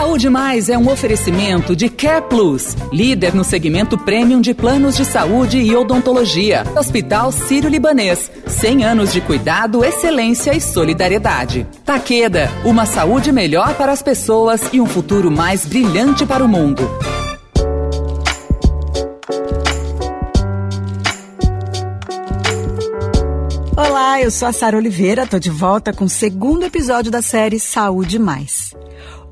Saúde 0.00 0.30
Mais 0.30 0.70
é 0.70 0.78
um 0.78 0.90
oferecimento 0.90 1.76
de 1.76 1.90
Care 1.90 2.24
Plus, 2.26 2.74
líder 2.90 3.34
no 3.34 3.44
segmento 3.44 3.98
premium 3.98 4.40
de 4.40 4.54
planos 4.54 4.96
de 4.96 5.04
saúde 5.04 5.58
e 5.58 5.76
odontologia. 5.76 6.64
Hospital 6.74 7.30
Sírio-Libanês, 7.30 8.32
100 8.46 8.82
anos 8.82 9.12
de 9.12 9.20
cuidado, 9.20 9.84
excelência 9.84 10.56
e 10.56 10.60
solidariedade. 10.60 11.66
Taqueda, 11.84 12.50
uma 12.64 12.86
saúde 12.86 13.30
melhor 13.30 13.74
para 13.74 13.92
as 13.92 14.00
pessoas 14.00 14.62
e 14.72 14.80
um 14.80 14.86
futuro 14.86 15.30
mais 15.30 15.66
brilhante 15.66 16.24
para 16.24 16.42
o 16.42 16.48
mundo. 16.48 16.90
Olá, 23.76 24.18
eu 24.22 24.30
sou 24.30 24.48
a 24.48 24.52
Sara 24.52 24.78
Oliveira, 24.78 25.26
tô 25.26 25.38
de 25.38 25.50
volta 25.50 25.92
com 25.92 26.06
o 26.06 26.08
segundo 26.08 26.64
episódio 26.64 27.10
da 27.10 27.20
série 27.20 27.60
Saúde 27.60 28.18
Mais. 28.18 28.74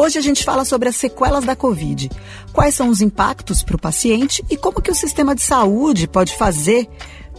Hoje 0.00 0.18
a 0.18 0.22
gente 0.22 0.44
fala 0.44 0.64
sobre 0.64 0.88
as 0.88 0.96
sequelas 0.96 1.44
da 1.44 1.54
Covid. 1.54 2.10
Quais 2.54 2.74
são 2.74 2.88
os 2.88 3.02
impactos 3.02 3.62
para 3.62 3.76
o 3.76 3.78
paciente 3.78 4.42
e 4.48 4.56
como 4.56 4.80
que 4.80 4.90
o 4.90 4.94
sistema 4.94 5.34
de 5.34 5.42
saúde 5.42 6.08
pode 6.08 6.34
fazer 6.34 6.88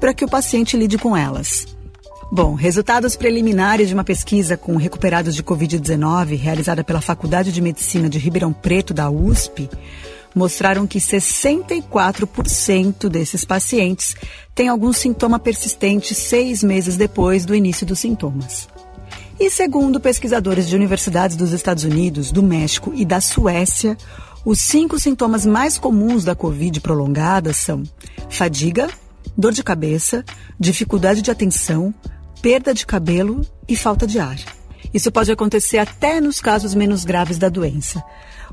para 0.00 0.12
que 0.12 0.24
o 0.24 0.28
paciente 0.28 0.76
lide 0.76 0.98
com 0.98 1.16
elas. 1.16 1.68
Bom, 2.32 2.54
resultados 2.54 3.14
preliminares 3.14 3.86
de 3.86 3.94
uma 3.94 4.02
pesquisa 4.02 4.56
com 4.56 4.74
recuperados 4.74 5.36
de 5.36 5.42
Covid-19 5.44 6.36
realizada 6.36 6.82
pela 6.82 7.00
Faculdade 7.00 7.52
de 7.52 7.62
Medicina 7.62 8.08
de 8.08 8.18
Ribeirão 8.18 8.52
Preto 8.52 8.92
da 8.92 9.08
USP 9.08 9.70
mostraram 10.34 10.84
que 10.84 10.98
64% 10.98 13.08
desses 13.08 13.44
pacientes 13.44 14.16
têm 14.52 14.66
algum 14.66 14.92
sintoma 14.92 15.38
persistente 15.38 16.12
seis 16.12 16.64
meses 16.64 16.96
depois 16.96 17.46
do 17.46 17.54
início 17.54 17.86
dos 17.86 18.00
sintomas. 18.00 18.66
E 19.40 19.48
segundo 19.50 20.00
pesquisadores 20.00 20.68
de 20.68 20.74
universidades 20.74 21.36
dos 21.36 21.52
Estados 21.52 21.84
Unidos, 21.84 22.32
do 22.32 22.42
México 22.42 22.92
e 22.92 23.04
da 23.04 23.20
Suécia, 23.20 23.96
os 24.44 24.60
cinco 24.60 24.98
sintomas 24.98 25.46
mais 25.46 25.78
comuns 25.78 26.24
da 26.24 26.34
Covid 26.34 26.80
prolongada 26.80 27.52
são 27.52 27.84
fadiga, 28.28 28.88
dor 29.36 29.52
de 29.52 29.62
cabeça, 29.62 30.24
dificuldade 30.58 31.22
de 31.22 31.30
atenção, 31.30 31.94
perda 32.42 32.74
de 32.74 32.84
cabelo 32.84 33.46
e 33.68 33.76
falta 33.76 34.08
de 34.08 34.18
ar. 34.18 34.38
Isso 34.92 35.12
pode 35.12 35.30
acontecer 35.30 35.78
até 35.78 36.20
nos 36.20 36.40
casos 36.40 36.74
menos 36.74 37.04
graves 37.04 37.38
da 37.38 37.48
doença. 37.48 38.02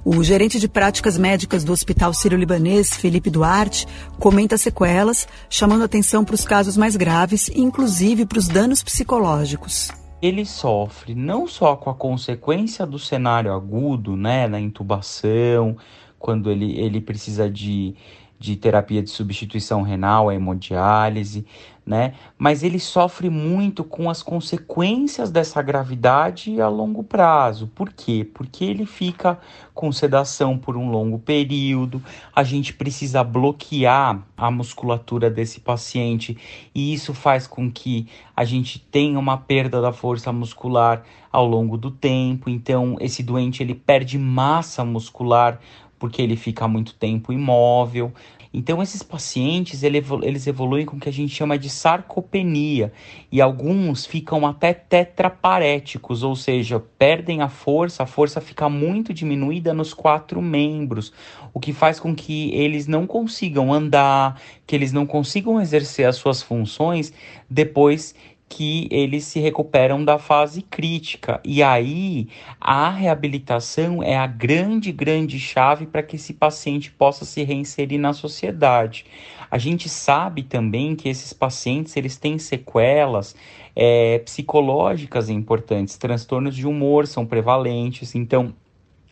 O 0.03 0.23
gerente 0.23 0.59
de 0.59 0.67
práticas 0.67 1.17
médicas 1.17 1.63
do 1.63 1.73
Hospital 1.73 2.13
Sírio-Libanês, 2.13 2.89
Felipe 2.89 3.31
Duarte, 3.31 3.87
comenta 4.19 4.55
sequelas, 4.55 5.27
chamando 5.49 5.83
atenção 5.83 6.23
para 6.23 6.35
os 6.35 6.45
casos 6.45 6.77
mais 6.77 6.95
graves, 6.95 7.49
inclusive 7.55 8.23
para 8.27 8.37
os 8.37 8.47
danos 8.47 8.83
psicológicos 8.83 9.89
ele 10.21 10.45
sofre 10.45 11.13
não 11.15 11.47
só 11.47 11.75
com 11.75 11.89
a 11.89 11.95
consequência 11.95 12.85
do 12.85 12.97
cenário 12.99 13.53
agudo, 13.53 14.15
né, 14.15 14.47
na 14.47 14.59
intubação, 14.59 15.77
quando 16.17 16.49
ele, 16.51 16.79
ele 16.79 17.01
precisa 17.01 17.49
de, 17.49 17.95
de 18.37 18.55
terapia 18.55 19.01
de 19.01 19.09
substituição 19.09 19.81
renal, 19.81 20.29
a 20.29 20.35
hemodiálise, 20.35 21.45
né? 21.85 22.13
Mas 22.37 22.63
ele 22.63 22.79
sofre 22.79 23.29
muito 23.29 23.83
com 23.83 24.09
as 24.09 24.23
consequências 24.23 25.29
dessa 25.29 25.61
gravidade 25.61 26.59
a 26.59 26.67
longo 26.67 27.03
prazo. 27.03 27.67
Por 27.67 27.93
quê? 27.93 28.27
Porque 28.33 28.65
ele 28.65 28.85
fica 28.85 29.39
com 29.73 29.91
sedação 29.91 30.57
por 30.57 30.75
um 30.75 30.89
longo 30.89 31.19
período, 31.19 32.01
a 32.33 32.43
gente 32.43 32.73
precisa 32.73 33.23
bloquear 33.23 34.23
a 34.35 34.49
musculatura 34.49 35.29
desse 35.29 35.59
paciente 35.59 36.37
e 36.73 36.93
isso 36.93 37.13
faz 37.13 37.45
com 37.45 37.69
que 37.69 38.07
a 38.35 38.45
gente 38.45 38.79
tenha 38.79 39.19
uma 39.19 39.37
perda 39.37 39.81
da 39.81 39.91
força 39.91 40.31
muscular 40.31 41.03
ao 41.31 41.45
longo 41.45 41.77
do 41.77 41.91
tempo. 41.91 42.49
Então, 42.49 42.95
esse 42.99 43.21
doente 43.21 43.61
ele 43.61 43.75
perde 43.75 44.17
massa 44.17 44.83
muscular 44.85 45.59
porque 45.97 46.21
ele 46.21 46.35
fica 46.35 46.67
muito 46.67 46.93
tempo 46.93 47.31
imóvel. 47.31 48.13
Então, 48.57 48.81
esses 48.81 49.03
pacientes 49.03 49.83
eles 49.83 50.47
evoluem 50.47 50.85
com 50.85 50.95
o 50.95 50.99
que 50.99 51.09
a 51.09 51.11
gente 51.11 51.35
chama 51.35 51.59
de 51.59 51.69
sarcopenia 51.69 52.93
e 53.29 53.41
alguns 53.41 54.05
ficam 54.05 54.47
até 54.47 54.73
tetraparéticos, 54.73 56.23
ou 56.23 56.37
seja, 56.37 56.79
perdem 56.97 57.41
a 57.41 57.49
força, 57.49 58.03
a 58.03 58.05
força 58.05 58.39
fica 58.39 58.69
muito 58.69 59.13
diminuída 59.13 59.73
nos 59.73 59.93
quatro 59.93 60.41
membros, 60.41 61.11
o 61.53 61.59
que 61.59 61.73
faz 61.73 61.99
com 61.99 62.15
que 62.15 62.49
eles 62.53 62.87
não 62.87 63.05
consigam 63.05 63.73
andar, 63.73 64.39
que 64.65 64.73
eles 64.73 64.93
não 64.93 65.05
consigam 65.05 65.59
exercer 65.61 66.07
as 66.07 66.15
suas 66.15 66.41
funções 66.41 67.11
depois 67.49 68.15
que 68.47 68.87
eles 68.91 69.25
se 69.25 69.39
recuperam 69.39 70.03
da 70.03 70.19
fase 70.19 70.61
crítica. 70.61 71.41
E 71.43 71.63
aí 71.63 72.27
a 72.59 72.89
reabilitação 72.89 74.03
é 74.03 74.15
a 74.15 74.27
grande, 74.27 74.91
grande 74.91 75.39
chave 75.39 75.85
para 75.85 76.03
que 76.03 76.15
esse 76.15 76.33
paciente 76.33 76.91
possa 76.91 77.25
se 77.25 77.43
reinserir 77.43 77.99
na 77.99 78.13
sociedade. 78.13 79.05
A 79.49 79.57
gente 79.57 79.89
sabe 79.89 80.43
também 80.43 80.95
que 80.95 81.09
esses 81.09 81.33
pacientes 81.33 81.95
eles 81.97 82.17
têm 82.17 82.37
sequelas 82.37 83.35
é, 83.75 84.19
psicológicas 84.19 85.29
importantes, 85.29 85.97
transtornos 85.97 86.55
de 86.55 86.67
humor 86.67 87.07
são 87.07 87.25
prevalentes, 87.25 88.15
então 88.15 88.53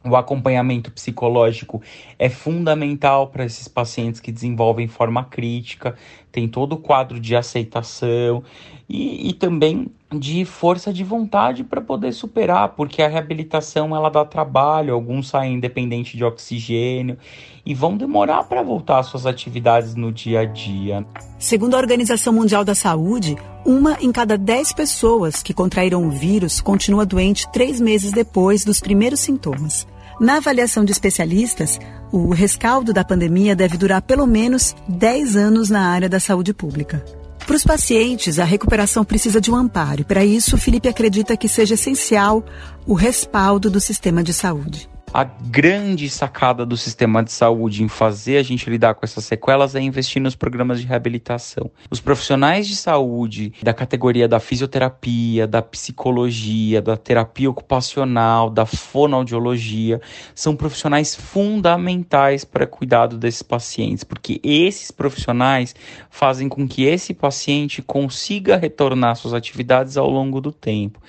o 0.05 0.15
acompanhamento 0.15 0.91
psicológico 0.91 1.81
é 2.19 2.29
fundamental 2.29 3.27
para 3.27 3.45
esses 3.45 3.67
pacientes 3.67 4.19
que 4.19 4.31
desenvolvem 4.31 4.87
forma 4.87 5.23
crítica, 5.23 5.95
tem 6.31 6.47
todo 6.47 6.73
o 6.73 6.77
quadro 6.77 7.19
de 7.19 7.35
aceitação 7.35 8.43
e, 8.89 9.29
e 9.29 9.33
também 9.33 9.87
de 10.11 10.45
força 10.45 10.93
de 10.93 11.03
vontade 11.03 11.63
para 11.63 11.81
poder 11.81 12.11
superar, 12.11 12.69
porque 12.69 13.01
a 13.01 13.07
reabilitação 13.07 13.95
ela 13.95 14.09
dá 14.09 14.23
trabalho, 14.25 14.93
alguns 14.93 15.29
saem 15.29 15.55
independente 15.55 16.17
de 16.17 16.23
oxigênio 16.23 17.17
e 17.65 17.73
vão 17.73 17.95
demorar 17.95 18.43
para 18.43 18.61
voltar 18.61 18.99
às 18.99 19.07
suas 19.07 19.25
atividades 19.25 19.95
no 19.95 20.11
dia 20.11 20.41
a 20.41 20.45
dia. 20.45 21.05
Segundo 21.39 21.75
a 21.75 21.79
Organização 21.79 22.33
Mundial 22.33 22.63
da 22.63 22.75
Saúde, 22.75 23.35
uma 23.65 23.97
em 24.01 24.11
cada 24.11 24.37
dez 24.37 24.73
pessoas 24.73 25.41
que 25.41 25.53
contraíram 25.53 26.05
o 26.05 26.11
vírus 26.11 26.59
continua 26.59 27.05
doente 27.05 27.49
três 27.51 27.79
meses 27.79 28.11
depois 28.11 28.65
dos 28.65 28.79
primeiros 28.79 29.19
sintomas. 29.21 29.87
Na 30.19 30.37
avaliação 30.37 30.85
de 30.85 30.91
especialistas, 30.91 31.79
o 32.11 32.31
rescaldo 32.31 32.93
da 32.93 33.03
pandemia 33.03 33.55
deve 33.55 33.77
durar 33.77 34.01
pelo 34.01 34.27
menos 34.27 34.75
10 34.87 35.35
anos 35.35 35.69
na 35.69 35.87
área 35.87 36.07
da 36.07 36.19
saúde 36.19 36.53
pública. 36.53 37.03
Para 37.45 37.55
os 37.55 37.63
pacientes, 37.63 38.39
a 38.39 38.45
recuperação 38.45 39.03
precisa 39.03 39.41
de 39.41 39.51
um 39.51 39.55
amparo 39.55 40.01
e, 40.01 40.05
para 40.05 40.23
isso, 40.23 40.57
Felipe 40.57 40.87
acredita 40.87 41.35
que 41.35 41.49
seja 41.49 41.73
essencial 41.73 42.43
o 42.85 42.93
respaldo 42.93 43.69
do 43.69 43.81
sistema 43.81 44.23
de 44.23 44.33
saúde. 44.33 44.92
A 45.13 45.23
grande 45.23 46.09
sacada 46.09 46.65
do 46.65 46.75
sistema 46.75 47.23
de 47.23 47.31
saúde 47.31 47.83
em 47.83 47.87
fazer 47.87 48.37
a 48.37 48.41
gente 48.41 48.67
lidar 48.67 48.95
com 48.95 49.05
essas 49.05 49.23
sequelas 49.23 49.75
é 49.75 49.79
investir 49.79 50.19
nos 50.19 50.35
programas 50.35 50.81
de 50.81 50.87
reabilitação. 50.87 51.69
Os 51.91 51.99
profissionais 51.99 52.67
de 52.67 52.75
saúde 52.75 53.53
da 53.61 53.75
categoria 53.75 54.27
da 54.27 54.39
fisioterapia, 54.39 55.45
da 55.45 55.61
psicologia, 55.61 56.81
da 56.81 56.97
terapia 56.97 57.47
ocupacional, 57.47 58.49
da 58.49 58.65
fonoaudiologia, 58.65 60.01
são 60.33 60.55
profissionais 60.55 61.13
fundamentais 61.13 62.43
para 62.43 62.65
cuidado 62.65 63.15
desses 63.15 63.43
pacientes, 63.43 64.03
porque 64.03 64.41
esses 64.43 64.89
profissionais 64.89 65.75
fazem 66.09 66.49
com 66.49 66.67
que 66.67 66.85
esse 66.85 67.13
paciente 67.13 67.83
consiga 67.83 68.57
retornar 68.57 69.15
suas 69.15 69.35
atividades 69.35 69.95
ao 69.95 70.09
longo 70.09 70.41
do 70.41 70.51
tempo. 70.51 70.99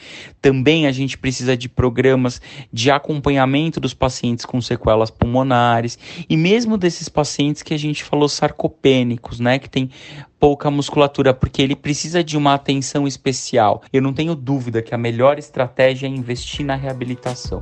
Também 0.42 0.86
a 0.86 0.92
gente 0.92 1.16
precisa 1.16 1.56
de 1.56 1.70
programas 1.70 2.38
de 2.70 2.90
acompanhamento 2.90 3.80
dos 3.80 3.93
pacientes 3.94 4.44
com 4.44 4.60
sequelas 4.60 5.10
pulmonares 5.10 5.98
e 6.28 6.36
mesmo 6.36 6.76
desses 6.76 7.08
pacientes 7.08 7.62
que 7.62 7.72
a 7.72 7.78
gente 7.78 8.04
falou 8.04 8.28
sarcopênicos, 8.28 9.40
né, 9.40 9.58
que 9.58 9.70
tem 9.70 9.90
pouca 10.38 10.70
musculatura, 10.70 11.32
porque 11.32 11.62
ele 11.62 11.74
precisa 11.74 12.22
de 12.22 12.36
uma 12.36 12.54
atenção 12.54 13.06
especial. 13.06 13.82
Eu 13.92 14.02
não 14.02 14.12
tenho 14.12 14.34
dúvida 14.34 14.82
que 14.82 14.94
a 14.94 14.98
melhor 14.98 15.38
estratégia 15.38 16.06
é 16.06 16.10
investir 16.10 16.66
na 16.66 16.74
reabilitação. 16.74 17.60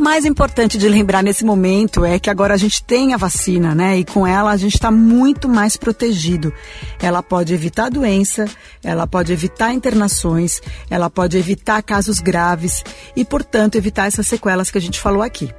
Mais 0.00 0.24
importante 0.24 0.78
de 0.78 0.88
lembrar 0.88 1.22
nesse 1.22 1.44
momento 1.44 2.06
é 2.06 2.18
que 2.18 2.30
agora 2.30 2.54
a 2.54 2.56
gente 2.56 2.82
tem 2.82 3.12
a 3.12 3.18
vacina, 3.18 3.74
né? 3.74 3.98
E 3.98 4.04
com 4.04 4.26
ela 4.26 4.50
a 4.50 4.56
gente 4.56 4.72
está 4.72 4.90
muito 4.90 5.46
mais 5.46 5.76
protegido. 5.76 6.50
Ela 6.98 7.22
pode 7.22 7.52
evitar 7.52 7.90
doença, 7.90 8.46
ela 8.82 9.06
pode 9.06 9.30
evitar 9.30 9.74
internações, 9.74 10.62
ela 10.88 11.10
pode 11.10 11.36
evitar 11.36 11.82
casos 11.82 12.18
graves 12.18 12.82
e, 13.14 13.26
portanto, 13.26 13.74
evitar 13.76 14.06
essas 14.06 14.26
sequelas 14.26 14.70
que 14.70 14.78
a 14.78 14.80
gente 14.80 14.98
falou 14.98 15.22
aqui. 15.22 15.52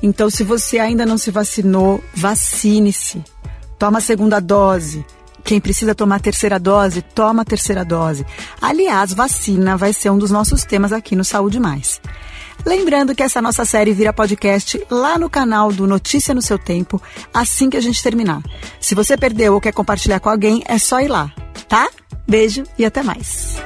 Então, 0.00 0.30
se 0.30 0.44
você 0.44 0.78
ainda 0.78 1.04
não 1.04 1.18
se 1.18 1.32
vacinou, 1.32 2.00
vacine-se. 2.14 3.20
Toma 3.80 3.98
a 3.98 4.00
segunda 4.00 4.38
dose. 4.38 5.04
Quem 5.42 5.60
precisa 5.60 5.92
tomar 5.92 6.16
a 6.16 6.20
terceira 6.20 6.60
dose, 6.60 7.02
toma 7.02 7.42
a 7.42 7.44
terceira 7.44 7.84
dose. 7.84 8.24
Aliás, 8.60 9.12
vacina 9.12 9.76
vai 9.76 9.92
ser 9.92 10.10
um 10.10 10.18
dos 10.18 10.30
nossos 10.30 10.62
temas 10.62 10.92
aqui 10.92 11.16
no 11.16 11.24
Saúde 11.24 11.58
Mais. 11.58 12.00
Lembrando 12.64 13.14
que 13.14 13.22
essa 13.22 13.42
nossa 13.42 13.64
série 13.64 13.92
vira 13.92 14.12
podcast 14.12 14.80
lá 14.90 15.18
no 15.18 15.28
canal 15.28 15.72
do 15.72 15.86
Notícia 15.86 16.34
no 16.34 16.40
Seu 16.40 16.58
Tempo, 16.58 17.02
assim 17.34 17.68
que 17.68 17.76
a 17.76 17.80
gente 17.80 18.02
terminar. 18.02 18.40
Se 18.80 18.94
você 18.94 19.16
perdeu 19.16 19.54
ou 19.54 19.60
quer 19.60 19.72
compartilhar 19.72 20.20
com 20.20 20.28
alguém, 20.28 20.62
é 20.66 20.78
só 20.78 21.00
ir 21.00 21.08
lá, 21.08 21.32
tá? 21.68 21.88
Beijo 22.26 22.62
e 22.78 22.84
até 22.84 23.02
mais. 23.02 23.56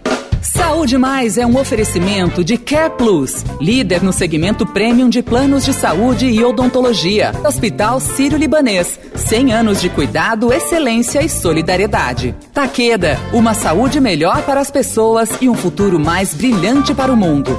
Saúde 0.43 0.97
Mais 0.97 1.37
é 1.37 1.45
um 1.45 1.59
oferecimento 1.59 2.45
de 2.45 2.57
Care 2.57 2.93
Plus, 2.97 3.45
líder 3.61 4.03
no 4.03 4.13
segmento 4.13 4.65
premium 4.65 5.09
de 5.09 5.23
planos 5.23 5.65
de 5.65 5.73
saúde 5.73 6.27
e 6.27 6.45
odontologia. 6.45 7.33
Hospital 7.45 7.99
Sírio-Libanês, 7.99 8.99
100 9.15 9.53
anos 9.53 9.81
de 9.81 9.89
cuidado, 9.89 10.53
excelência 10.53 11.23
e 11.23 11.29
solidariedade. 11.29 12.35
Taqueda, 12.53 13.19
uma 13.33 13.53
saúde 13.53 14.01
melhor 14.01 14.43
para 14.43 14.61
as 14.61 14.71
pessoas 14.71 15.31
e 15.41 15.49
um 15.49 15.55
futuro 15.55 15.99
mais 15.99 16.35
brilhante 16.35 16.95
para 16.95 17.13
o 17.13 17.17
mundo. 17.17 17.59